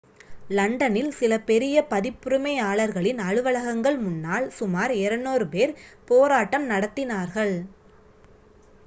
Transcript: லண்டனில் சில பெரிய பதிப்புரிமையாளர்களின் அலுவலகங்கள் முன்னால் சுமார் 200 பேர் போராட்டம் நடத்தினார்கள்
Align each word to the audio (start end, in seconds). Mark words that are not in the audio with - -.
லண்டனில் 0.49 1.09
சில 1.11 1.33
பெரிய 1.41 1.83
பதிப்புரிமையாளர்களின் 1.91 3.19
அலுவலகங்கள் 3.25 3.97
முன்னால் 3.99 4.47
சுமார் 4.57 4.93
200 4.97 5.47
பேர் 5.53 5.75
போராட்டம் 6.07 6.67
நடத்தினார்கள் 6.69 7.55